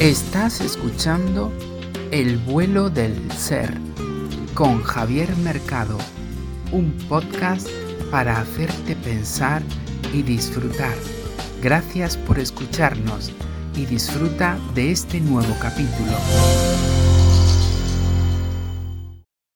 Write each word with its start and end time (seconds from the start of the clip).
Estás 0.00 0.60
escuchando 0.60 1.50
El 2.10 2.36
vuelo 2.36 2.90
del 2.90 3.32
ser 3.32 3.72
con 4.52 4.82
Javier 4.82 5.34
Mercado, 5.38 5.96
un 6.70 6.92
podcast 7.08 7.66
para 8.10 8.38
hacerte 8.38 8.94
pensar 8.94 9.62
y 10.12 10.20
disfrutar. 10.20 10.94
Gracias 11.62 12.18
por 12.18 12.38
escucharnos 12.38 13.32
y 13.74 13.86
disfruta 13.86 14.58
de 14.74 14.90
este 14.90 15.18
nuevo 15.18 15.56
capítulo. 15.62 16.12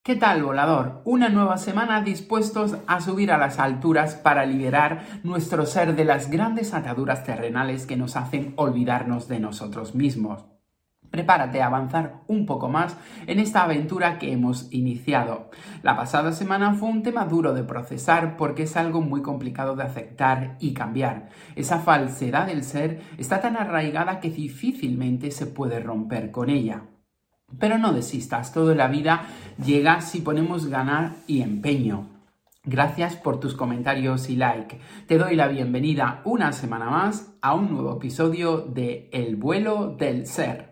¿Qué 0.03 0.17
tal, 0.17 0.43
volador? 0.43 1.03
Una 1.05 1.29
nueva 1.29 1.59
semana 1.59 2.01
dispuestos 2.01 2.75
a 2.87 3.03
subir 3.03 3.31
a 3.31 3.37
las 3.37 3.59
alturas 3.59 4.15
para 4.15 4.47
liberar 4.47 5.05
nuestro 5.25 5.67
ser 5.67 5.95
de 5.95 6.07
las 6.07 6.31
grandes 6.31 6.73
ataduras 6.73 7.23
terrenales 7.23 7.85
que 7.85 7.99
nos 7.99 8.17
hacen 8.17 8.55
olvidarnos 8.57 9.29
de 9.29 9.41
nosotros 9.41 9.95
mismos. 9.95 10.47
Prepárate 11.11 11.61
a 11.61 11.67
avanzar 11.67 12.23
un 12.29 12.47
poco 12.47 12.71
más 12.71 12.97
en 13.27 13.41
esta 13.41 13.63
aventura 13.63 14.19
que 14.19 14.33
hemos 14.33 14.73
iniciado. 14.73 15.51
La 15.83 15.97
pasada 15.97 16.33
semana 16.33 16.73
fue 16.73 16.89
un 16.89 17.03
tema 17.03 17.27
duro 17.27 17.53
de 17.53 17.65
procesar 17.65 18.39
porque 18.39 18.63
es 18.63 18.79
algo 18.79 19.03
muy 19.03 19.21
complicado 19.21 19.77
de 19.77 19.83
aceptar 19.83 20.57
y 20.61 20.73
cambiar. 20.73 21.29
Esa 21.57 21.79
falsedad 21.79 22.47
del 22.47 22.65
ser 22.65 23.03
está 23.19 23.43
tan 23.43 23.55
arraigada 23.59 24.21
que 24.21 24.31
difícilmente 24.31 25.31
se 25.31 25.45
puede 25.45 25.79
romper 25.79 26.31
con 26.31 26.49
ella. 26.49 26.85
Pero 27.59 27.79
no 27.79 27.93
desistas, 27.93 28.53
toda 28.53 28.75
la 28.75 28.89
vida 28.89 29.27
llega 29.63 30.01
si 30.01 30.21
ponemos 30.21 30.67
ganar 30.67 31.17
y 31.27 31.43
empeño. 31.43 32.09
Gracias 32.65 33.17
por 33.17 33.41
tus 33.41 33.55
comentarios 33.55 34.29
y 34.29 34.37
like. 34.37 34.81
Te 35.07 35.19
doy 35.19 35.35
la 35.35 35.49
bienvenida 35.49 36.21
una 36.25 36.53
semana 36.53 36.91
más 36.91 37.33
a 37.41 37.55
un 37.55 37.73
nuevo 37.73 37.97
episodio 37.97 38.59
de 38.59 39.09
El 39.13 39.37
vuelo 39.37 39.97
del 39.99 40.27
ser. 40.27 40.70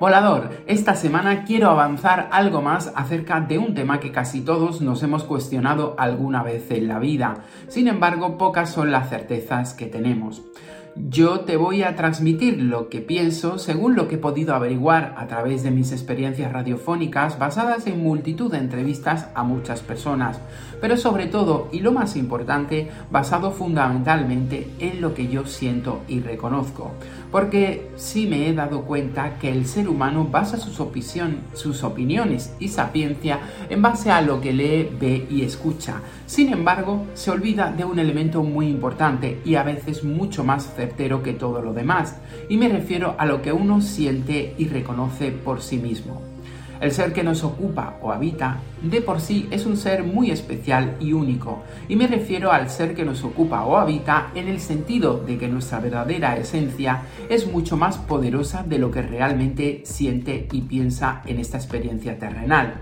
Volador, 0.00 0.48
esta 0.66 0.94
semana 0.94 1.44
quiero 1.44 1.68
avanzar 1.68 2.30
algo 2.32 2.62
más 2.62 2.90
acerca 2.96 3.38
de 3.42 3.58
un 3.58 3.74
tema 3.74 4.00
que 4.00 4.10
casi 4.10 4.40
todos 4.40 4.80
nos 4.80 5.02
hemos 5.02 5.24
cuestionado 5.24 5.94
alguna 5.98 6.42
vez 6.42 6.70
en 6.70 6.88
la 6.88 6.98
vida. 6.98 7.44
Sin 7.68 7.86
embargo, 7.86 8.38
pocas 8.38 8.70
son 8.70 8.92
las 8.92 9.10
certezas 9.10 9.74
que 9.74 9.84
tenemos. 9.84 10.40
Yo 11.08 11.40
te 11.40 11.56
voy 11.56 11.82
a 11.82 11.96
transmitir 11.96 12.60
lo 12.60 12.88
que 12.88 13.00
pienso 13.00 13.58
según 13.58 13.96
lo 13.96 14.06
que 14.06 14.16
he 14.16 14.18
podido 14.18 14.54
averiguar 14.54 15.14
a 15.16 15.26
través 15.28 15.62
de 15.62 15.70
mis 15.70 15.92
experiencias 15.92 16.52
radiofónicas 16.52 17.38
basadas 17.38 17.86
en 17.86 18.02
multitud 18.02 18.50
de 18.50 18.58
entrevistas 18.58 19.28
a 19.34 19.42
muchas 19.42 19.80
personas, 19.80 20.40
pero 20.80 20.96
sobre 20.96 21.26
todo, 21.26 21.68
y 21.72 21.80
lo 21.80 21.92
más 21.92 22.16
importante, 22.16 22.90
basado 23.10 23.50
fundamentalmente 23.50 24.68
en 24.78 25.00
lo 25.00 25.14
que 25.14 25.28
yo 25.28 25.46
siento 25.46 26.00
y 26.06 26.20
reconozco. 26.20 26.92
Porque 27.30 27.90
sí 27.96 28.26
me 28.26 28.48
he 28.48 28.54
dado 28.54 28.82
cuenta 28.82 29.38
que 29.38 29.50
el 29.50 29.66
ser 29.66 29.88
humano 29.88 30.26
basa 30.30 30.58
sus, 30.58 30.82
sus 31.54 31.84
opiniones 31.84 32.54
y 32.58 32.68
sapiencia 32.68 33.40
en 33.68 33.80
base 33.80 34.10
a 34.10 34.20
lo 34.20 34.40
que 34.40 34.52
lee, 34.52 34.90
ve 35.00 35.26
y 35.30 35.42
escucha. 35.42 36.02
Sin 36.26 36.52
embargo, 36.52 37.06
se 37.14 37.30
olvida 37.30 37.72
de 37.72 37.84
un 37.84 37.98
elemento 37.98 38.42
muy 38.42 38.68
importante 38.68 39.40
y 39.44 39.54
a 39.54 39.62
veces 39.62 40.02
mucho 40.02 40.44
más 40.44 40.66
que 40.96 41.32
todo 41.32 41.62
lo 41.62 41.72
demás, 41.72 42.16
y 42.48 42.56
me 42.56 42.68
refiero 42.68 43.14
a 43.18 43.26
lo 43.26 43.42
que 43.42 43.52
uno 43.52 43.80
siente 43.80 44.54
y 44.58 44.68
reconoce 44.68 45.32
por 45.32 45.62
sí 45.62 45.78
mismo. 45.78 46.22
El 46.80 46.92
ser 46.92 47.12
que 47.12 47.22
nos 47.22 47.44
ocupa 47.44 47.98
o 48.00 48.10
habita 48.10 48.58
de 48.82 49.02
por 49.02 49.20
sí 49.20 49.46
es 49.50 49.66
un 49.66 49.76
ser 49.76 50.02
muy 50.02 50.30
especial 50.30 50.96
y 50.98 51.12
único, 51.12 51.62
y 51.88 51.96
me 51.96 52.06
refiero 52.06 52.52
al 52.52 52.70
ser 52.70 52.94
que 52.94 53.04
nos 53.04 53.22
ocupa 53.22 53.64
o 53.64 53.76
habita 53.76 54.30
en 54.34 54.48
el 54.48 54.60
sentido 54.60 55.18
de 55.18 55.36
que 55.36 55.48
nuestra 55.48 55.80
verdadera 55.80 56.36
esencia 56.38 57.02
es 57.28 57.46
mucho 57.46 57.76
más 57.76 57.98
poderosa 57.98 58.62
de 58.62 58.78
lo 58.78 58.90
que 58.90 59.02
realmente 59.02 59.82
siente 59.84 60.48
y 60.52 60.62
piensa 60.62 61.20
en 61.26 61.38
esta 61.38 61.58
experiencia 61.58 62.18
terrenal. 62.18 62.80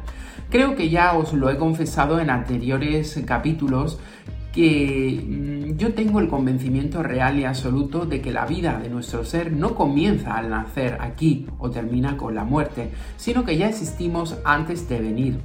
Creo 0.51 0.77
que 0.77 0.89
ya 0.89 1.15
os 1.15 1.33
lo 1.33 1.51
he 1.51 1.59
confesado 1.59 2.21
en 2.21 2.31
anteriores 2.31 3.21
capítulos 3.27 3.99
que 4.53 5.23
mm, 5.27 5.77
yo 5.77 5.95
tengo 5.95 6.21
el 6.21 6.29
convencimiento 6.29 7.03
real 7.03 7.39
y 7.39 7.45
absoluto 7.45 8.07
de 8.07 8.21
que 8.21 8.33
la 8.33 8.47
vida 8.47 8.79
de 8.79 8.89
nuestro 8.89 9.25
ser 9.25 9.53
no 9.53 9.75
comienza 9.75 10.37
al 10.37 10.51
nacer 10.51 10.99
aquí 11.01 11.47
o 11.59 11.71
termina 11.71 12.17
con 12.17 12.35
la 12.35 12.45
muerte, 12.45 12.91
sino 13.17 13.45
que 13.45 13.57
ya 13.57 13.69
existimos 13.69 14.37
antes 14.45 14.89
de 14.89 15.01
venir. 15.01 15.39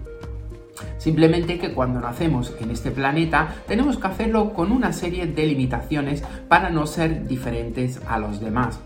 Simplemente 0.97 1.59
que 1.59 1.73
cuando 1.73 1.99
nacemos 1.99 2.53
en 2.59 2.71
este 2.71 2.91
planeta 2.91 3.55
tenemos 3.67 3.97
que 3.97 4.07
hacerlo 4.07 4.53
con 4.53 4.71
una 4.71 4.93
serie 4.93 5.27
de 5.27 5.45
limitaciones 5.45 6.23
para 6.47 6.69
no 6.69 6.87
ser 6.87 7.27
diferentes 7.27 8.01
a 8.07 8.17
los 8.19 8.39
demás. 8.39 8.79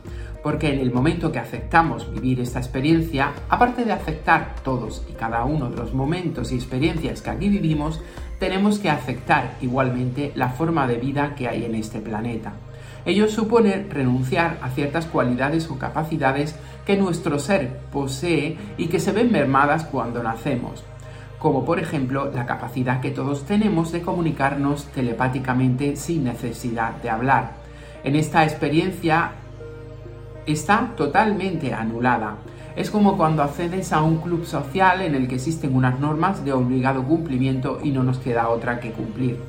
Porque 0.43 0.71
en 0.71 0.79
el 0.79 0.93
momento 0.93 1.31
que 1.31 1.39
aceptamos 1.39 2.11
vivir 2.13 2.39
esta 2.39 2.59
experiencia, 2.59 3.33
aparte 3.49 3.83
de 3.83 3.91
aceptar 3.91 4.55
todos 4.63 5.03
y 5.09 5.13
cada 5.13 5.43
uno 5.43 5.69
de 5.69 5.77
los 5.77 5.93
momentos 5.93 6.51
y 6.51 6.55
experiencias 6.55 7.21
que 7.21 7.29
aquí 7.29 7.49
vivimos, 7.49 8.01
tenemos 8.39 8.79
que 8.79 8.89
aceptar 8.89 9.55
igualmente 9.61 10.31
la 10.35 10.49
forma 10.49 10.87
de 10.87 10.97
vida 10.97 11.35
que 11.35 11.47
hay 11.47 11.65
en 11.65 11.75
este 11.75 11.99
planeta. 11.99 12.53
Ello 13.05 13.29
supone 13.29 13.85
renunciar 13.89 14.57
a 14.61 14.69
ciertas 14.69 15.05
cualidades 15.05 15.69
o 15.71 15.79
capacidades 15.79 16.55
que 16.85 16.97
nuestro 16.97 17.39
ser 17.39 17.79
posee 17.91 18.57
y 18.77 18.87
que 18.87 18.99
se 18.99 19.13
ven 19.13 19.31
mermadas 19.31 19.85
cuando 19.85 20.21
nacemos, 20.21 20.83
como 21.39 21.63
por 21.63 21.79
ejemplo 21.79 22.29
la 22.33 22.45
capacidad 22.45 22.99
que 22.99 23.11
todos 23.11 23.45
tenemos 23.45 23.91
de 23.91 24.01
comunicarnos 24.01 24.85
telepáticamente 24.87 25.95
sin 25.95 26.25
necesidad 26.25 26.95
de 27.01 27.09
hablar. 27.09 27.51
En 28.03 28.15
esta 28.15 28.43
experiencia 28.43 29.31
está 30.45 30.91
totalmente 30.95 31.73
anulada. 31.73 32.35
Es 32.77 32.91
como 32.91 33.17
cuando 33.17 33.41
accedes 33.41 33.91
a 33.91 34.03
un 34.03 34.17
club 34.17 34.45
social 34.45 35.01
en 35.01 35.15
el 35.15 35.27
que 35.27 35.33
existen 35.33 35.75
unas 35.75 35.99
normas 35.99 36.45
de 36.45 36.53
obligado 36.53 37.03
cumplimiento 37.03 37.79
y 37.83 37.89
no 37.89 38.03
nos 38.03 38.19
queda 38.19 38.49
otra 38.49 38.79
que 38.79 38.91
cumplir. 38.91 39.39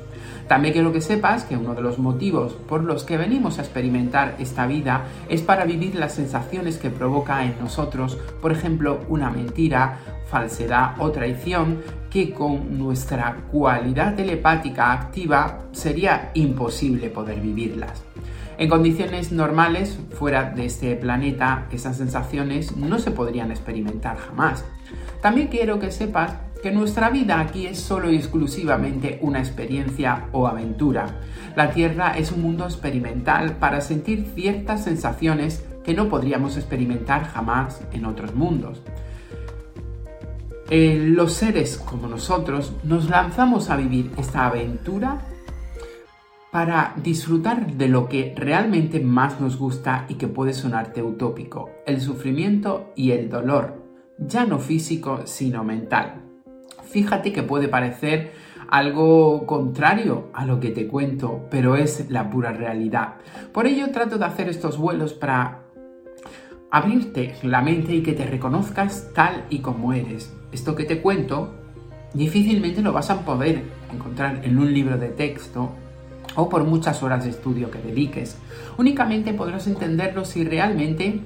También 0.49 0.73
quiero 0.73 0.95
que 0.95 1.03
sepas 1.03 1.45
que 1.45 1.55
uno 1.55 1.75
de 1.75 1.83
los 1.83 1.99
motivos 1.99 2.55
por 2.55 2.83
los 2.83 3.05
que 3.05 3.19
venimos 3.19 3.59
a 3.59 3.61
experimentar 3.61 4.35
esta 4.39 4.67
vida 4.67 5.05
es 5.29 5.43
para 5.43 5.67
vivir 5.67 5.95
las 5.95 6.15
sensaciones 6.15 6.79
que 6.79 6.89
provoca 6.89 7.45
en 7.45 7.59
nosotros, 7.61 8.17
por 8.41 8.51
ejemplo, 8.51 9.01
una 9.11 9.29
mentira, 9.29 9.99
falsedad 10.31 10.95
o 10.99 11.11
traición, 11.11 11.83
que 12.09 12.33
con 12.33 12.79
nuestra 12.79 13.45
cualidad 13.53 14.15
telepática 14.15 14.91
activa 14.91 15.65
sería 15.73 16.31
imposible 16.33 17.11
poder 17.11 17.41
vivirlas. 17.41 18.03
En 18.59 18.69
condiciones 18.69 19.31
normales, 19.31 19.97
fuera 20.19 20.51
de 20.51 20.65
este 20.65 20.97
planeta, 20.97 21.69
esas 21.71 21.97
sensaciones 21.97 22.77
no 22.77 22.99
se 22.99 23.13
podrían 23.13 23.53
experimentar 23.53 24.17
jamás. 24.17 24.65
También 25.23 25.47
quiero 25.47 25.79
que 25.79 25.93
sepas 25.93 26.33
que 26.61 26.73
nuestra 26.73 27.09
vida 27.09 27.39
aquí 27.39 27.69
es 27.69 27.79
solo 27.79 28.11
y 28.11 28.17
exclusivamente 28.17 29.21
una 29.23 29.39
experiencia 29.39 30.27
o 30.33 30.49
aventura. 30.49 31.07
La 31.55 31.71
Tierra 31.71 32.19
es 32.19 32.33
un 32.33 32.43
mundo 32.43 32.65
experimental 32.65 33.53
para 33.59 33.81
sentir 33.81 34.27
ciertas 34.35 34.83
sensaciones 34.83 35.65
que 35.85 35.95
no 35.95 36.09
podríamos 36.09 36.57
experimentar 36.57 37.27
jamás 37.27 37.81
en 37.93 38.07
otros 38.07 38.35
mundos. 38.35 38.83
Eh, 40.69 40.99
los 41.01 41.33
seres 41.33 41.79
como 41.79 42.09
nosotros 42.09 42.73
nos 42.83 43.09
lanzamos 43.09 43.71
a 43.71 43.77
vivir 43.77 44.11
esta 44.19 44.47
aventura 44.47 45.21
para 46.51 46.95
disfrutar 47.03 47.75
de 47.75 47.89
lo 47.89 48.09
que 48.09 48.35
realmente 48.37 49.01
más 49.01 49.41
nos 49.41 49.59
gusta 49.59 50.07
y 50.09 50.15
que 50.15 50.29
puede 50.29 50.55
sonarte 50.55 51.03
utópico, 51.03 51.71
el 51.87 52.01
sufrimiento 52.01 52.93
y 52.97 53.11
el 53.11 53.29
dolor, 53.29 53.85
ya 54.19 54.47
no 54.47 54.59
físico 54.59 55.23
sino 55.25 55.63
mental. 55.63 56.23
Fíjate 56.85 57.33
que 57.33 57.43
puede 57.43 57.69
parecer 57.69 58.33
algo 58.69 59.47
contrario 59.47 60.29
a 60.33 60.47
lo 60.47 60.59
que 60.61 60.71
te 60.71 60.87
cuento, 60.87 61.47
pero 61.51 61.77
es 61.77 62.11
la 62.11 62.31
pura 62.31 62.53
realidad. 62.53 63.17
Por 63.53 63.67
ello 63.67 63.91
trato 63.91 64.19
de 64.19 64.25
hacer 64.25 64.49
estos 64.49 64.79
vuelos 64.79 65.13
para 65.13 65.65
abrirte 66.71 67.35
la 67.43 67.63
mente 67.63 67.95
y 67.95 68.03
que 68.03 68.13
te 68.13 68.27
reconozcas 68.27 69.11
tal 69.15 69.45
y 69.51 69.61
como 69.61 69.93
eres. 69.93 70.35
Esto 70.53 70.75
que 70.75 70.85
te 70.85 71.01
cuento 71.01 71.55
difícilmente 72.15 72.83
lo 72.83 72.93
vas 72.93 73.11
a 73.11 73.25
poder 73.25 73.63
encontrar 73.93 74.41
en 74.45 74.59
un 74.59 74.73
libro 74.73 74.97
de 74.99 75.09
texto 75.09 75.73
o 76.39 76.49
por 76.49 76.63
muchas 76.63 77.03
horas 77.03 77.25
de 77.25 77.31
estudio 77.31 77.69
que 77.69 77.81
dediques. 77.81 78.37
Únicamente 78.77 79.35
podrás 79.35 79.67
entenderlo 79.67 80.25
si 80.25 80.45
realmente 80.45 81.21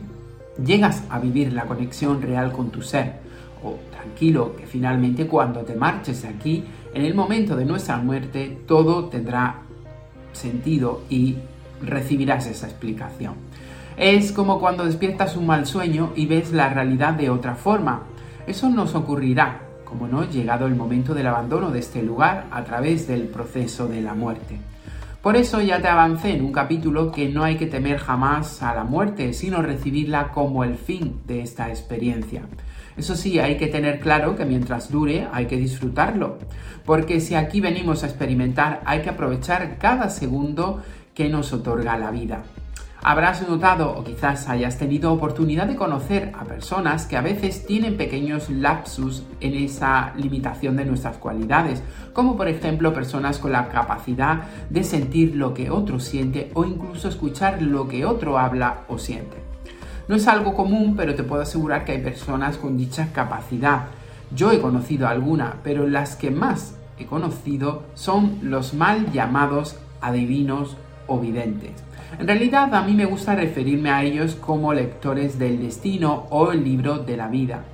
llegas 0.64 1.04
a 1.10 1.18
vivir 1.18 1.52
la 1.52 1.66
conexión 1.66 2.22
real 2.22 2.50
con 2.50 2.70
tu 2.70 2.80
ser. 2.80 3.16
O 3.62 3.78
tranquilo, 3.90 4.56
que 4.56 4.66
finalmente 4.66 5.26
cuando 5.26 5.60
te 5.60 5.76
marches 5.76 6.22
de 6.22 6.28
aquí, 6.28 6.64
en 6.94 7.04
el 7.04 7.14
momento 7.14 7.56
de 7.56 7.66
nuestra 7.66 7.98
muerte, 7.98 8.60
todo 8.66 9.10
tendrá 9.10 9.58
sentido 10.32 11.02
y 11.10 11.36
recibirás 11.82 12.46
esa 12.46 12.66
explicación. 12.66 13.34
Es 13.98 14.32
como 14.32 14.58
cuando 14.58 14.86
despiertas 14.86 15.36
un 15.36 15.46
mal 15.46 15.66
sueño 15.66 16.12
y 16.16 16.24
ves 16.24 16.52
la 16.52 16.70
realidad 16.70 17.12
de 17.12 17.28
otra 17.28 17.54
forma. 17.54 18.04
Eso 18.46 18.70
nos 18.70 18.94
ocurrirá, 18.94 19.60
como 19.84 20.08
no, 20.08 20.24
llegado 20.24 20.66
el 20.66 20.74
momento 20.74 21.12
del 21.12 21.26
abandono 21.26 21.70
de 21.70 21.80
este 21.80 22.02
lugar 22.02 22.46
a 22.50 22.64
través 22.64 23.06
del 23.06 23.24
proceso 23.28 23.86
de 23.88 24.00
la 24.00 24.14
muerte. 24.14 24.58
Por 25.22 25.36
eso 25.36 25.60
ya 25.60 25.80
te 25.80 25.86
avancé 25.86 26.32
en 26.32 26.44
un 26.44 26.50
capítulo 26.50 27.12
que 27.12 27.28
no 27.28 27.44
hay 27.44 27.56
que 27.56 27.66
temer 27.68 27.98
jamás 27.98 28.60
a 28.60 28.74
la 28.74 28.82
muerte, 28.82 29.32
sino 29.32 29.62
recibirla 29.62 30.30
como 30.32 30.64
el 30.64 30.74
fin 30.74 31.20
de 31.28 31.42
esta 31.42 31.68
experiencia. 31.68 32.42
Eso 32.96 33.14
sí, 33.14 33.38
hay 33.38 33.56
que 33.56 33.68
tener 33.68 34.00
claro 34.00 34.34
que 34.34 34.44
mientras 34.44 34.90
dure 34.90 35.28
hay 35.32 35.46
que 35.46 35.56
disfrutarlo, 35.56 36.38
porque 36.84 37.20
si 37.20 37.36
aquí 37.36 37.60
venimos 37.60 38.02
a 38.02 38.06
experimentar 38.06 38.82
hay 38.84 39.02
que 39.02 39.10
aprovechar 39.10 39.78
cada 39.78 40.10
segundo 40.10 40.82
que 41.14 41.28
nos 41.28 41.52
otorga 41.52 41.96
la 41.96 42.10
vida. 42.10 42.42
Habrás 43.04 43.48
notado 43.48 43.90
o 43.98 44.04
quizás 44.04 44.48
hayas 44.48 44.78
tenido 44.78 45.12
oportunidad 45.12 45.66
de 45.66 45.74
conocer 45.74 46.30
a 46.38 46.44
personas 46.44 47.04
que 47.04 47.16
a 47.16 47.20
veces 47.20 47.66
tienen 47.66 47.96
pequeños 47.96 48.48
lapsus 48.48 49.24
en 49.40 49.56
esa 49.56 50.12
limitación 50.16 50.76
de 50.76 50.84
nuestras 50.84 51.16
cualidades, 51.16 51.82
como 52.12 52.36
por 52.36 52.46
ejemplo 52.46 52.94
personas 52.94 53.40
con 53.40 53.50
la 53.50 53.68
capacidad 53.70 54.42
de 54.70 54.84
sentir 54.84 55.34
lo 55.34 55.52
que 55.52 55.68
otro 55.68 55.98
siente 55.98 56.52
o 56.54 56.64
incluso 56.64 57.08
escuchar 57.08 57.60
lo 57.60 57.88
que 57.88 58.06
otro 58.06 58.38
habla 58.38 58.82
o 58.86 58.98
siente. 58.98 59.36
No 60.06 60.14
es 60.14 60.28
algo 60.28 60.54
común, 60.54 60.94
pero 60.96 61.16
te 61.16 61.24
puedo 61.24 61.42
asegurar 61.42 61.84
que 61.84 61.90
hay 61.90 62.02
personas 62.02 62.56
con 62.56 62.76
dicha 62.76 63.08
capacidad. 63.12 63.86
Yo 64.32 64.52
he 64.52 64.60
conocido 64.60 65.08
alguna, 65.08 65.54
pero 65.64 65.88
las 65.88 66.14
que 66.14 66.30
más 66.30 66.76
he 67.00 67.06
conocido 67.06 67.82
son 67.94 68.38
los 68.42 68.74
mal 68.74 69.10
llamados 69.10 69.74
adivinos 70.00 70.76
o 71.08 71.18
videntes. 71.18 71.72
En 72.18 72.26
realidad 72.26 72.74
a 72.74 72.82
mí 72.82 72.92
me 72.92 73.06
gusta 73.06 73.34
referirme 73.34 73.90
a 73.90 74.02
ellos 74.02 74.34
como 74.34 74.74
lectores 74.74 75.38
del 75.38 75.60
destino 75.60 76.26
o 76.30 76.52
el 76.52 76.62
libro 76.62 76.98
de 76.98 77.16
la 77.16 77.28
vida. 77.28 77.64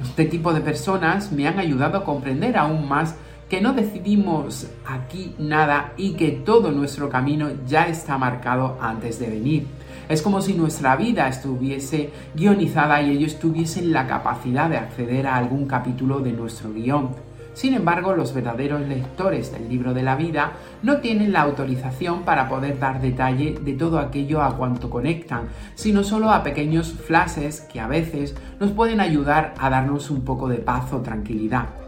Este 0.00 0.24
tipo 0.24 0.52
de 0.52 0.60
personas 0.60 1.32
me 1.32 1.46
han 1.46 1.58
ayudado 1.58 1.98
a 1.98 2.04
comprender 2.04 2.56
aún 2.56 2.88
más 2.88 3.14
que 3.48 3.60
no 3.60 3.72
decidimos 3.72 4.66
aquí 4.84 5.34
nada 5.38 5.92
y 5.96 6.14
que 6.14 6.32
todo 6.32 6.72
nuestro 6.72 7.08
camino 7.08 7.48
ya 7.66 7.86
está 7.86 8.18
marcado 8.18 8.76
antes 8.80 9.20
de 9.20 9.30
venir. 9.30 9.66
Es 10.08 10.20
como 10.20 10.42
si 10.42 10.54
nuestra 10.54 10.96
vida 10.96 11.28
estuviese 11.28 12.10
guionizada 12.34 13.00
y 13.02 13.10
ellos 13.10 13.38
tuviesen 13.38 13.92
la 13.92 14.06
capacidad 14.06 14.68
de 14.68 14.76
acceder 14.76 15.26
a 15.26 15.36
algún 15.36 15.66
capítulo 15.66 16.20
de 16.20 16.32
nuestro 16.32 16.72
guion. 16.72 17.25
Sin 17.56 17.72
embargo, 17.72 18.14
los 18.14 18.34
verdaderos 18.34 18.82
lectores 18.82 19.50
del 19.50 19.66
libro 19.70 19.94
de 19.94 20.02
la 20.02 20.14
vida 20.14 20.52
no 20.82 20.98
tienen 20.98 21.32
la 21.32 21.40
autorización 21.40 22.22
para 22.22 22.50
poder 22.50 22.78
dar 22.78 23.00
detalle 23.00 23.58
de 23.58 23.72
todo 23.72 23.98
aquello 23.98 24.42
a 24.42 24.58
cuanto 24.58 24.90
conectan, 24.90 25.48
sino 25.74 26.04
solo 26.04 26.30
a 26.30 26.42
pequeños 26.42 26.92
flashes 26.92 27.62
que 27.62 27.80
a 27.80 27.88
veces 27.88 28.36
nos 28.60 28.72
pueden 28.72 29.00
ayudar 29.00 29.54
a 29.58 29.70
darnos 29.70 30.10
un 30.10 30.22
poco 30.22 30.50
de 30.50 30.58
paz 30.58 30.92
o 30.92 31.00
tranquilidad. 31.00 31.85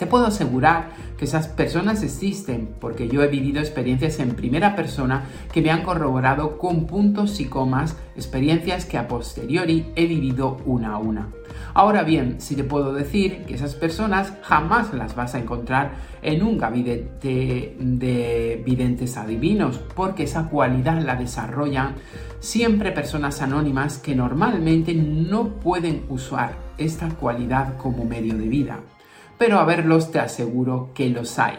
Te 0.00 0.06
puedo 0.06 0.24
asegurar 0.24 0.92
que 1.18 1.26
esas 1.26 1.46
personas 1.46 2.02
existen 2.02 2.70
porque 2.80 3.06
yo 3.06 3.22
he 3.22 3.28
vivido 3.28 3.60
experiencias 3.60 4.18
en 4.18 4.34
primera 4.34 4.74
persona 4.74 5.26
que 5.52 5.60
me 5.60 5.70
han 5.70 5.82
corroborado 5.82 6.56
con 6.56 6.86
puntos 6.86 7.38
y 7.38 7.44
comas, 7.44 7.98
experiencias 8.16 8.86
que 8.86 8.96
a 8.96 9.06
posteriori 9.06 9.92
he 9.96 10.06
vivido 10.06 10.56
una 10.64 10.94
a 10.94 10.96
una. 10.96 11.28
Ahora 11.74 12.02
bien, 12.02 12.40
si 12.40 12.56
te 12.56 12.64
puedo 12.64 12.94
decir 12.94 13.44
que 13.44 13.52
esas 13.52 13.74
personas 13.74 14.32
jamás 14.40 14.94
las 14.94 15.14
vas 15.14 15.34
a 15.34 15.38
encontrar 15.38 15.90
en 16.22 16.42
un 16.42 16.56
gabinete 16.56 17.76
de 17.78 18.62
videntes 18.64 19.18
adivinos, 19.18 19.82
porque 19.94 20.22
esa 20.22 20.48
cualidad 20.48 21.02
la 21.02 21.16
desarrollan 21.16 21.96
siempre 22.38 22.92
personas 22.92 23.42
anónimas 23.42 23.98
que 23.98 24.16
normalmente 24.16 24.94
no 24.94 25.56
pueden 25.56 26.06
usar 26.08 26.54
esta 26.78 27.10
cualidad 27.10 27.76
como 27.76 28.06
medio 28.06 28.38
de 28.38 28.48
vida 28.48 28.80
pero 29.40 29.58
a 29.58 29.64
verlos 29.64 30.12
te 30.12 30.18
aseguro 30.18 30.90
que 30.92 31.08
los 31.08 31.38
hay. 31.38 31.54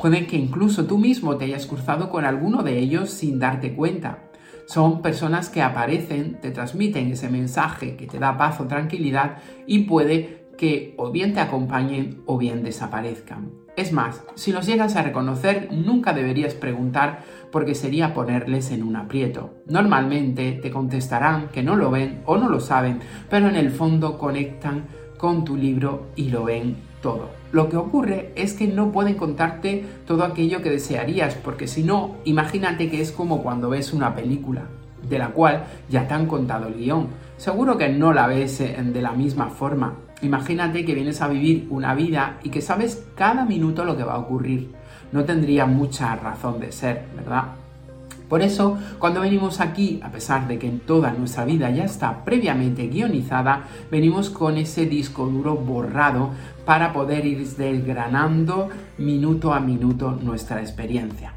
Pueden 0.00 0.26
que 0.26 0.38
incluso 0.38 0.86
tú 0.86 0.96
mismo 0.96 1.36
te 1.36 1.44
hayas 1.44 1.66
cruzado 1.66 2.08
con 2.08 2.24
alguno 2.24 2.62
de 2.62 2.78
ellos 2.78 3.10
sin 3.10 3.38
darte 3.38 3.74
cuenta. 3.74 4.30
Son 4.64 5.02
personas 5.02 5.50
que 5.50 5.60
aparecen, 5.60 6.40
te 6.40 6.50
transmiten 6.50 7.12
ese 7.12 7.28
mensaje 7.28 7.94
que 7.94 8.06
te 8.06 8.18
da 8.18 8.38
paz 8.38 8.58
o 8.60 8.66
tranquilidad 8.66 9.36
y 9.66 9.80
puede 9.80 10.46
que 10.56 10.94
o 10.96 11.10
bien 11.10 11.34
te 11.34 11.40
acompañen 11.40 12.22
o 12.24 12.38
bien 12.38 12.62
desaparezcan. 12.62 13.50
Es 13.76 13.92
más, 13.92 14.22
si 14.34 14.50
los 14.50 14.64
llegas 14.64 14.96
a 14.96 15.02
reconocer, 15.02 15.68
nunca 15.70 16.14
deberías 16.14 16.54
preguntar 16.54 17.22
porque 17.52 17.74
sería 17.74 18.14
ponerles 18.14 18.70
en 18.70 18.82
un 18.82 18.96
aprieto. 18.96 19.56
Normalmente 19.66 20.52
te 20.52 20.70
contestarán 20.70 21.48
que 21.48 21.62
no 21.62 21.76
lo 21.76 21.90
ven 21.90 22.22
o 22.24 22.38
no 22.38 22.48
lo 22.48 22.60
saben, 22.60 23.00
pero 23.28 23.46
en 23.46 23.56
el 23.56 23.70
fondo 23.70 24.16
conectan 24.16 24.86
con 25.18 25.44
tu 25.44 25.58
libro 25.58 26.06
y 26.16 26.30
lo 26.30 26.44
ven 26.44 26.88
todo. 27.00 27.30
Lo 27.52 27.68
que 27.68 27.76
ocurre 27.76 28.32
es 28.36 28.54
que 28.54 28.66
no 28.66 28.92
pueden 28.92 29.14
contarte 29.14 29.84
todo 30.06 30.24
aquello 30.24 30.62
que 30.62 30.70
desearías, 30.70 31.34
porque 31.34 31.66
si 31.66 31.82
no, 31.82 32.16
imagínate 32.24 32.90
que 32.90 33.00
es 33.00 33.12
como 33.12 33.42
cuando 33.42 33.70
ves 33.70 33.92
una 33.92 34.14
película, 34.14 34.62
de 35.08 35.18
la 35.18 35.28
cual 35.28 35.64
ya 35.88 36.06
te 36.06 36.14
han 36.14 36.26
contado 36.26 36.68
el 36.68 36.74
guion. 36.74 37.08
Seguro 37.36 37.76
que 37.76 37.88
no 37.88 38.12
la 38.12 38.26
ves 38.26 38.60
eh, 38.60 38.76
de 38.80 39.02
la 39.02 39.12
misma 39.12 39.48
forma. 39.48 39.94
Imagínate 40.22 40.84
que 40.84 40.94
vienes 40.94 41.22
a 41.22 41.28
vivir 41.28 41.66
una 41.70 41.94
vida 41.94 42.38
y 42.42 42.50
que 42.50 42.60
sabes 42.60 43.04
cada 43.14 43.44
minuto 43.44 43.84
lo 43.84 43.96
que 43.96 44.04
va 44.04 44.14
a 44.14 44.18
ocurrir. 44.18 44.70
No 45.12 45.24
tendría 45.24 45.66
mucha 45.66 46.14
razón 46.16 46.60
de 46.60 46.70
ser, 46.70 47.06
¿verdad? 47.16 47.44
Por 48.30 48.42
eso, 48.42 48.78
cuando 49.00 49.22
venimos 49.22 49.60
aquí, 49.60 49.98
a 50.04 50.12
pesar 50.12 50.46
de 50.46 50.56
que 50.56 50.68
toda 50.68 51.10
nuestra 51.10 51.44
vida 51.44 51.68
ya 51.70 51.82
está 51.82 52.24
previamente 52.24 52.86
guionizada, 52.86 53.64
venimos 53.90 54.30
con 54.30 54.56
ese 54.56 54.86
disco 54.86 55.26
duro 55.26 55.56
borrado 55.56 56.30
para 56.64 56.92
poder 56.92 57.26
ir 57.26 57.44
desgranando 57.44 58.68
minuto 58.98 59.52
a 59.52 59.58
minuto 59.58 60.12
nuestra 60.12 60.60
experiencia. 60.60 61.34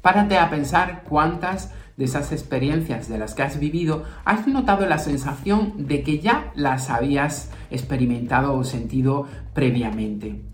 Párate 0.00 0.38
a 0.38 0.48
pensar 0.48 1.04
cuántas 1.06 1.70
de 1.98 2.06
esas 2.06 2.32
experiencias 2.32 3.10
de 3.10 3.18
las 3.18 3.34
que 3.34 3.42
has 3.42 3.60
vivido 3.60 4.04
has 4.24 4.46
notado 4.46 4.86
la 4.86 4.96
sensación 4.96 5.86
de 5.86 6.02
que 6.02 6.18
ya 6.20 6.50
las 6.54 6.88
habías 6.88 7.50
experimentado 7.70 8.54
o 8.54 8.64
sentido 8.64 9.26
previamente. 9.52 10.51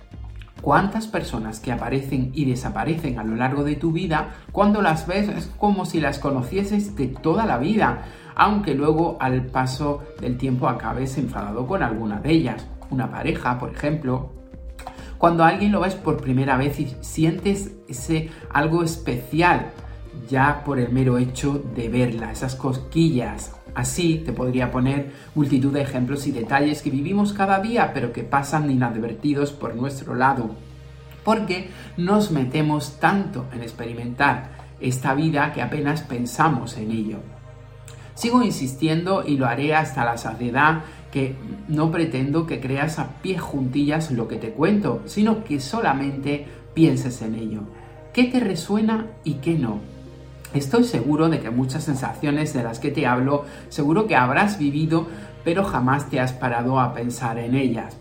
¿Cuántas 0.63 1.07
personas 1.07 1.61
que 1.61 1.73
aparecen 1.73 2.31
y 2.35 2.45
desaparecen 2.45 3.19
a 3.19 3.25
lo 3.25 3.37
largo 3.37 3.65
de 3.65 3.77
tu 3.77 3.93
vida, 3.93 4.35
cuando 4.53 4.83
las 4.83 5.07
ves 5.07 5.29
es 5.29 5.47
como 5.57 5.85
si 5.85 6.01
las 6.01 6.19
conocieses 6.19 6.97
de 6.97 7.09
toda 7.09 7.47
la 7.47 7.59
vida, 7.59 8.03
aunque 8.35 8.75
luego 8.75 9.17
al 9.21 9.47
paso 9.47 10.03
del 10.21 10.37
tiempo 10.37 10.69
acabes 10.69 11.17
enfadado 11.17 11.67
con 11.67 11.83
alguna 11.83 12.21
de 12.21 12.33
ellas? 12.33 12.67
Una 12.91 13.11
pareja, 13.11 13.59
por 13.59 13.71
ejemplo, 13.71 14.33
cuando 15.19 15.45
alguien 15.45 15.73
lo 15.73 15.81
ves 15.81 15.95
por 15.95 16.21
primera 16.21 16.57
vez 16.57 16.79
y 16.79 16.97
sientes 17.00 17.73
ese 17.88 18.31
algo 18.53 18.83
especial 18.83 19.73
ya 20.29 20.62
por 20.65 20.79
el 20.79 20.93
mero 20.93 21.19
hecho 21.19 21.62
de 21.75 21.88
verla, 21.88 22.33
esas 22.33 22.55
cosquillas, 22.55 23.58
Así 23.75 24.23
te 24.25 24.33
podría 24.33 24.71
poner 24.71 25.13
multitud 25.35 25.73
de 25.73 25.83
ejemplos 25.83 26.27
y 26.27 26.33
detalles 26.33 26.83
que 26.83 26.91
vivimos 26.91 27.33
cada 27.33 27.61
día, 27.61 27.93
pero 27.95 28.13
que 28.13 28.25
pasan 28.25 28.71
inadvertidos 28.71 29.53
por 29.53 29.75
nuestro 29.75 30.15
lado, 30.15 30.51
porque 31.25 31.69
nos 31.97 32.31
metemos 32.31 32.99
tanto 32.99 33.47
en 33.53 33.63
experimentar 33.63 34.51
esta 34.81 35.15
vida 35.15 35.53
que 35.53 35.63
apenas 35.63 36.03
pensamos 36.03 36.77
en 36.77 36.91
ello. 36.91 37.19
Sigo 38.15 38.43
insistiendo 38.43 39.25
y 39.25 39.37
lo 39.37 39.47
haré 39.47 39.75
hasta 39.75 40.05
la 40.05 40.17
saciedad 40.17 40.83
que 41.13 41.37
no 41.69 41.91
pretendo 41.91 42.47
que 42.47 42.61
creas 42.61 42.99
a 42.99 43.21
pie 43.23 43.39
juntillas 43.39 44.11
lo 44.11 44.27
que 44.27 44.37
te 44.37 44.51
cuento, 44.51 45.03
sino 45.07 45.45
que 45.45 45.61
solamente 45.61 46.47
pienses 46.75 47.23
en 47.23 47.37
ello. 47.37 47.61
¿Qué 48.13 48.25
te 48.25 48.41
resuena 48.41 49.07
y 49.23 49.35
qué 49.35 49.55
no? 49.55 49.79
Estoy 50.55 50.85
seguro 50.85 51.28
de 51.28 51.40
que 51.40 51.50
muchas 51.50 51.85
sensaciones 51.85 52.55
de 52.55 52.62
las 52.62 52.78
que 52.78 52.90
te 52.90 53.07
hablo 53.07 53.45
seguro 53.69 54.07
que 54.07 54.17
habrás 54.17 54.59
vivido, 54.59 55.07
pero 55.45 55.62
jamás 55.62 56.09
te 56.09 56.21
has 56.21 56.33
parado 56.33 56.81
a 56.81 56.95
pensar 56.95 57.38
en 57.38 57.55
ellas. 57.55 57.99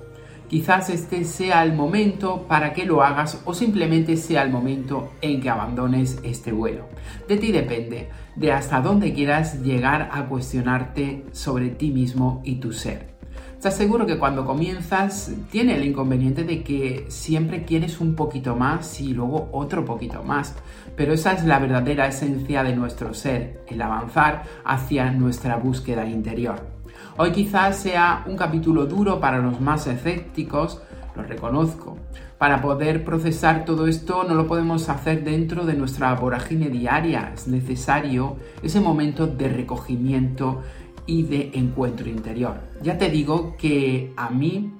Quizás 0.48 0.90
este 0.90 1.26
sea 1.26 1.62
el 1.64 1.74
momento 1.74 2.46
para 2.48 2.72
que 2.72 2.86
lo 2.86 3.04
hagas 3.04 3.42
o 3.44 3.54
simplemente 3.54 4.16
sea 4.16 4.44
el 4.44 4.50
momento 4.50 5.12
en 5.22 5.42
que 5.42 5.50
abandones 5.50 6.20
este 6.24 6.54
vuelo. 6.54 6.88
De 7.28 7.36
ti 7.36 7.52
depende, 7.52 8.10
de 8.38 8.54
hasta 8.54 8.80
dónde 8.80 9.14
quieras 9.14 9.62
llegar 9.62 10.10
a 10.14 10.28
cuestionarte 10.28 11.26
sobre 11.34 11.68
ti 11.70 11.92
mismo 11.92 12.42
y 12.46 12.56
tu 12.56 12.72
ser. 12.72 13.18
Te 13.62 13.70
aseguro 13.70 14.06
que 14.06 14.18
cuando 14.18 14.46
comienzas 14.46 15.32
tiene 15.52 15.76
el 15.76 15.84
inconveniente 15.84 16.46
de 16.46 16.64
que 16.64 17.08
siempre 17.10 17.66
quieres 17.66 18.00
un 18.00 18.16
poquito 18.16 18.56
más 18.56 19.02
y 19.02 19.14
luego 19.14 19.50
otro 19.52 19.84
poquito 19.84 20.24
más. 20.24 20.56
Pero 20.98 21.14
esa 21.14 21.34
es 21.34 21.46
la 21.46 21.60
verdadera 21.60 22.08
esencia 22.08 22.64
de 22.64 22.76
nuestro 22.76 23.14
ser, 23.14 23.64
el 23.68 23.80
avanzar 23.82 24.44
hacia 24.66 25.12
nuestra 25.12 25.56
búsqueda 25.56 26.08
interior. 26.08 26.60
Hoy 27.18 27.32
quizás 27.32 27.78
sea 27.78 28.24
un 28.26 28.36
capítulo 28.36 28.88
duro 28.88 29.20
para 29.20 29.38
los 29.38 29.62
más 29.62 29.86
escépticos, 29.86 30.82
lo 31.16 31.22
reconozco. 31.22 31.98
Para 32.40 32.62
poder 32.62 33.06
procesar 33.06 33.64
todo 33.64 33.88
esto 33.88 34.24
no 34.24 34.34
lo 34.34 34.48
podemos 34.48 34.90
hacer 34.90 35.24
dentro 35.24 35.66
de 35.66 35.76
nuestra 35.76 36.14
vorágine 36.16 36.70
diaria, 36.70 37.32
es 37.34 37.48
necesario 37.48 38.38
ese 38.64 38.80
momento 38.80 39.28
de 39.28 39.50
recogimiento 39.50 40.64
y 41.06 41.24
de 41.24 41.52
encuentro 41.54 42.10
interior. 42.10 42.56
Ya 42.82 42.98
te 42.98 43.10
digo 43.10 43.56
que 43.56 44.14
a 44.18 44.32
mí 44.32 44.74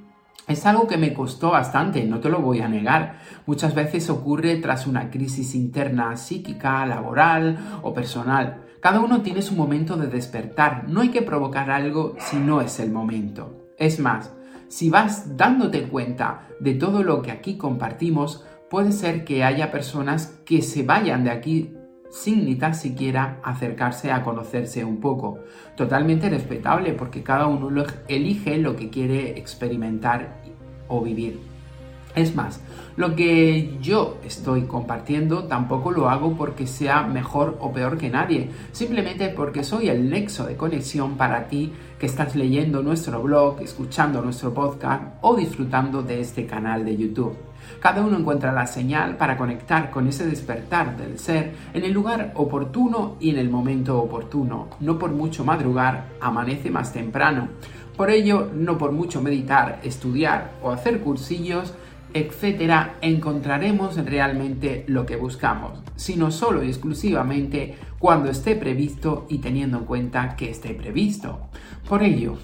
es 0.48 0.66
algo 0.66 0.88
que 0.88 0.98
me 0.98 1.14
costó 1.14 1.52
bastante, 1.52 2.06
no 2.06 2.20
te 2.20 2.30
lo 2.30 2.40
voy 2.40 2.62
a 2.62 2.70
negar. 2.70 3.20
Muchas 3.46 3.76
veces 3.76 4.10
ocurre 4.10 4.56
tras 4.58 4.88
una 4.88 5.10
crisis 5.10 5.54
interna 5.56 6.16
psíquica, 6.16 6.86
laboral 6.86 7.80
o 7.82 7.94
personal. 7.94 8.64
Cada 8.80 9.02
uno 9.02 9.22
tiene 9.22 9.42
su 9.42 9.56
momento 9.56 9.98
de 9.98 10.08
despertar. 10.08 10.88
No 10.88 11.02
hay 11.02 11.10
que 11.10 11.22
provocar 11.22 11.70
algo 11.70 12.16
si 12.20 12.38
no 12.38 12.62
es 12.62 12.80
el 12.80 12.92
momento. 12.92 13.68
Es 13.78 14.00
más, 14.00 14.32
si 14.70 14.90
vas 14.90 15.36
dándote 15.36 15.84
cuenta 15.90 16.48
de 16.60 16.76
todo 16.76 17.04
lo 17.04 17.22
que 17.22 17.32
aquí 17.32 17.58
compartimos, 17.58 18.46
puede 18.70 18.94
ser 18.94 19.26
que 19.26 19.44
haya 19.44 19.72
personas 19.72 20.40
que 20.46 20.62
se 20.62 20.84
vayan 20.84 21.24
de 21.24 21.32
aquí 21.32 21.77
sin 22.10 22.46
ni 22.46 22.58
siquiera 22.74 23.40
acercarse 23.44 24.12
a 24.12 24.24
conocerse 24.24 24.84
un 24.84 25.00
poco. 25.00 25.40
Totalmente 25.76 26.30
respetable 26.30 26.94
porque 26.94 27.24
cada 27.24 27.48
uno 27.48 27.70
elige 28.08 28.58
lo 28.58 28.76
que 28.76 28.90
quiere 28.90 29.38
experimentar 29.38 30.42
o 30.88 31.02
vivir. 31.02 31.40
Es 32.16 32.36
más, 32.36 32.62
lo 32.96 33.16
que 33.16 33.78
yo 33.80 34.18
estoy 34.26 34.64
compartiendo 34.64 35.44
tampoco 35.44 35.92
lo 35.92 36.10
hago 36.10 36.36
porque 36.36 36.66
sea 36.66 37.04
mejor 37.04 37.60
o 37.62 37.72
peor 37.72 38.00
que 38.00 38.10
nadie, 38.10 38.50
simplemente 38.72 39.30
porque 39.30 39.64
soy 39.64 39.90
el 39.90 40.10
nexo 40.10 40.48
de 40.48 40.58
conexión 40.58 41.16
para 41.16 41.48
ti 41.48 41.72
que 42.00 42.08
estás 42.08 42.36
leyendo 42.36 42.82
nuestro 42.82 43.22
blog, 43.22 43.62
escuchando 43.62 44.24
nuestro 44.24 44.52
podcast 44.52 45.04
o 45.22 45.36
disfrutando 45.36 46.02
de 46.02 46.22
este 46.22 46.48
canal 46.48 46.86
de 46.86 46.98
YouTube. 46.98 47.47
Cada 47.80 48.02
uno 48.02 48.18
encuentra 48.18 48.52
la 48.52 48.68
señal 48.68 49.18
para 49.18 49.38
conectar 49.38 49.90
con 49.90 50.08
ese 50.08 50.26
despertar 50.26 50.98
del 50.98 51.20
ser 51.20 51.54
en 51.74 51.84
el 51.84 51.94
lugar 51.94 52.32
oportuno 52.36 53.18
y 53.20 53.30
en 53.30 53.38
el 53.38 53.50
momento 53.50 54.00
oportuno. 54.00 54.68
No 54.80 54.98
por 54.98 55.12
mucho 55.12 55.46
madrugar, 55.46 56.10
amanece 56.22 56.72
más 56.72 56.94
temprano. 56.94 57.50
Por 57.96 58.12
ello, 58.12 58.52
no 58.54 58.78
por 58.78 58.92
mucho 58.92 59.22
meditar, 59.22 59.80
estudiar 59.84 60.52
o 60.62 60.72
hacer 60.72 61.00
cursillos, 61.02 61.74
etcétera, 62.14 62.98
encontraremos 63.02 63.96
realmente 64.06 64.86
lo 64.88 65.06
que 65.06 65.16
buscamos, 65.16 65.84
sino 65.96 66.32
solo 66.32 66.64
y 66.64 66.68
exclusivamente 66.68 67.76
cuando 68.00 68.30
esté 68.30 68.56
previsto 68.56 69.26
y 69.30 69.40
teniendo 69.40 69.80
en 69.80 69.86
cuenta 69.86 70.36
que 70.36 70.50
esté 70.50 70.74
previsto. 70.74 71.50
Por 71.88 72.04
ello, 72.04 72.38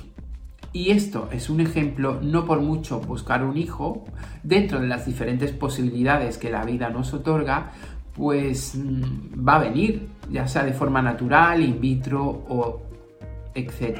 y 0.73 0.89
esto 0.89 1.29
es 1.31 1.49
un 1.49 1.61
ejemplo, 1.61 2.19
no 2.21 2.45
por 2.45 2.59
mucho 2.59 2.99
buscar 2.99 3.43
un 3.43 3.55
hijo, 3.57 4.03
dentro 4.41 4.81
de 4.81 4.87
las 4.87 5.05
diferentes 5.05 5.51
posibilidades 5.51 6.39
que 6.39 6.49
la 6.49 6.65
vida 6.65 6.89
nos 6.89 7.13
otorga, 7.13 7.71
pues 8.15 8.75
mm, 8.75 9.47
va 9.47 9.55
a 9.55 9.59
venir, 9.59 10.07
ya 10.31 10.47
sea 10.47 10.63
de 10.63 10.73
forma 10.73 11.01
natural, 11.01 11.61
in 11.61 11.79
vitro 11.79 12.25
o 12.25 12.81
etc. 13.55 13.99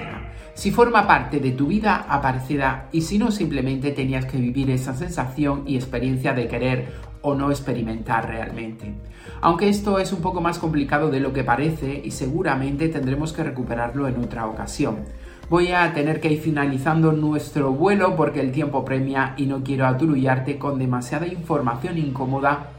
Si 0.56 0.72
forma 0.72 1.06
parte 1.06 1.40
de 1.40 1.52
tu 1.52 1.68
vida, 1.68 2.06
aparecerá 2.10 2.90
y 2.92 3.02
si 3.02 3.20
no, 3.20 3.32
simplemente 3.32 3.92
tenías 3.92 4.26
que 4.26 4.38
vivir 4.38 4.72
esa 4.72 4.96
sensación 4.96 5.64
y 5.68 5.76
experiencia 5.76 6.34
de 6.34 6.48
querer 6.48 6.94
o 7.22 7.36
no 7.36 7.52
experimentar 7.52 8.28
realmente. 8.28 8.94
Aunque 9.42 9.70
esto 9.70 10.00
es 10.00 10.12
un 10.12 10.22
poco 10.22 10.42
más 10.42 10.60
complicado 10.60 11.10
de 11.10 11.20
lo 11.20 11.34
que 11.34 11.44
parece 11.44 12.02
y 12.04 12.12
seguramente 12.12 12.90
tendremos 12.90 13.32
que 13.32 13.44
recuperarlo 13.44 14.08
en 14.08 14.18
otra 14.18 14.48
ocasión. 14.48 15.06
Voy 15.50 15.72
a 15.72 15.94
tener 15.94 16.22
que 16.22 16.32
ir 16.32 16.42
finalizando 16.42 17.12
nuestro 17.12 17.72
vuelo 17.74 18.16
porque 18.16 18.40
el 18.40 18.52
tiempo 18.52 18.86
premia 18.86 19.34
y 19.38 19.46
no 19.46 19.62
quiero 19.62 19.86
aturullarte 19.86 20.58
con 20.58 20.80
demasiada 20.80 21.28
información 21.28 21.98
incómoda 21.98 22.70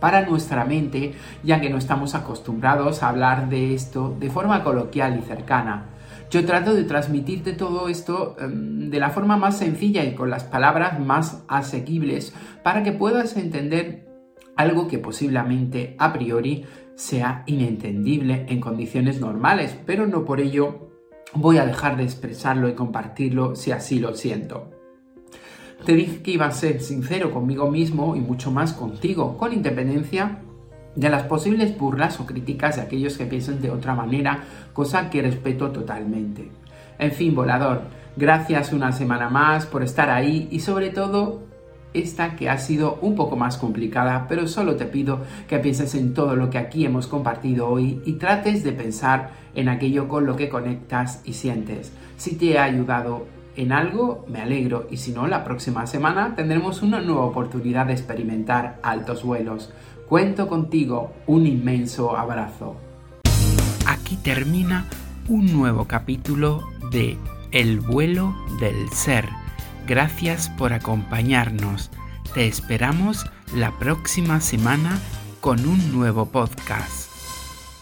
para 0.00 0.26
nuestra 0.26 0.64
mente, 0.64 1.12
ya 1.44 1.60
que 1.60 1.70
no 1.70 1.78
estamos 1.78 2.14
acostumbrados 2.14 3.02
a 3.02 3.10
hablar 3.10 3.48
de 3.48 3.74
esto 3.74 4.16
de 4.18 4.28
forma 4.28 4.64
coloquial 4.64 5.18
y 5.18 5.22
cercana. 5.22 5.86
Yo 6.30 6.44
trato 6.44 6.74
de 6.74 6.84
transmitirte 6.84 7.52
todo 7.52 7.88
esto 7.88 8.36
em, 8.40 8.90
de 8.90 8.98
la 8.98 9.10
forma 9.10 9.36
más 9.36 9.58
sencilla 9.58 10.04
y 10.04 10.14
con 10.14 10.30
las 10.30 10.44
palabras 10.44 10.98
más 10.98 11.44
asequibles 11.48 12.34
para 12.64 12.82
que 12.82 12.92
puedas 12.92 13.36
entender 13.36 14.08
algo 14.56 14.88
que 14.88 14.98
posiblemente 14.98 15.94
a 15.98 16.12
priori 16.12 16.64
sea 16.96 17.44
inentendible 17.46 18.46
en 18.48 18.60
condiciones 18.60 19.20
normales, 19.20 19.76
pero 19.86 20.06
no 20.06 20.24
por 20.24 20.40
ello 20.40 20.89
voy 21.34 21.58
a 21.58 21.66
dejar 21.66 21.96
de 21.96 22.04
expresarlo 22.04 22.68
y 22.68 22.74
compartirlo 22.74 23.56
si 23.56 23.72
así 23.72 23.98
lo 23.98 24.14
siento. 24.14 24.70
Te 25.84 25.94
dije 25.94 26.22
que 26.22 26.32
iba 26.32 26.46
a 26.46 26.52
ser 26.52 26.80
sincero 26.80 27.32
conmigo 27.32 27.70
mismo 27.70 28.14
y 28.14 28.20
mucho 28.20 28.50
más 28.50 28.72
contigo, 28.72 29.38
con 29.38 29.52
independencia 29.52 30.38
de 30.94 31.08
las 31.08 31.22
posibles 31.22 31.76
burlas 31.78 32.20
o 32.20 32.26
críticas 32.26 32.76
de 32.76 32.82
aquellos 32.82 33.16
que 33.16 33.26
piensen 33.26 33.62
de 33.62 33.70
otra 33.70 33.94
manera, 33.94 34.44
cosa 34.72 35.08
que 35.08 35.22
respeto 35.22 35.70
totalmente. 35.70 36.50
En 36.98 37.12
fin, 37.12 37.34
volador, 37.34 37.82
gracias 38.16 38.72
una 38.72 38.92
semana 38.92 39.30
más 39.30 39.64
por 39.66 39.82
estar 39.82 40.10
ahí 40.10 40.48
y 40.50 40.60
sobre 40.60 40.90
todo 40.90 41.49
esta 41.94 42.36
que 42.36 42.48
ha 42.48 42.58
sido 42.58 42.98
un 43.02 43.14
poco 43.14 43.36
más 43.36 43.56
complicada, 43.56 44.26
pero 44.28 44.46
solo 44.46 44.76
te 44.76 44.86
pido 44.86 45.20
que 45.48 45.58
pienses 45.58 45.94
en 45.94 46.14
todo 46.14 46.36
lo 46.36 46.50
que 46.50 46.58
aquí 46.58 46.84
hemos 46.84 47.06
compartido 47.06 47.68
hoy 47.68 48.00
y 48.04 48.14
trates 48.14 48.62
de 48.64 48.72
pensar 48.72 49.30
en 49.54 49.68
aquello 49.68 50.08
con 50.08 50.26
lo 50.26 50.36
que 50.36 50.48
conectas 50.48 51.22
y 51.24 51.32
sientes. 51.32 51.92
Si 52.16 52.36
te 52.36 52.58
ha 52.58 52.64
ayudado 52.64 53.26
en 53.56 53.72
algo, 53.72 54.24
me 54.28 54.40
alegro 54.40 54.86
y 54.90 54.96
si 54.96 55.12
no, 55.12 55.26
la 55.26 55.44
próxima 55.44 55.86
semana 55.86 56.34
tendremos 56.36 56.82
una 56.82 57.00
nueva 57.00 57.24
oportunidad 57.24 57.86
de 57.86 57.94
experimentar 57.94 58.78
altos 58.82 59.24
vuelos. 59.24 59.72
Cuento 60.08 60.48
contigo, 60.48 61.12
un 61.26 61.46
inmenso 61.46 62.16
abrazo. 62.16 62.76
Aquí 63.86 64.16
termina 64.16 64.86
un 65.28 65.52
nuevo 65.52 65.86
capítulo 65.86 66.62
de 66.90 67.16
El 67.52 67.80
vuelo 67.80 68.34
del 68.60 68.88
ser. 68.90 69.39
Gracias 69.90 70.48
por 70.50 70.72
acompañarnos. 70.72 71.90
Te 72.32 72.46
esperamos 72.46 73.26
la 73.56 73.76
próxima 73.80 74.40
semana 74.40 74.96
con 75.40 75.66
un 75.66 75.90
nuevo 75.90 76.26
podcast. 76.26 77.09